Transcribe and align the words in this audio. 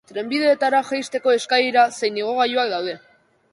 Trenbideetara 0.11 0.79
jaisteko 0.87 1.35
eskailera 1.41 1.85
zein 1.99 2.19
igogailuak 2.25 2.75
daude. 2.75 2.99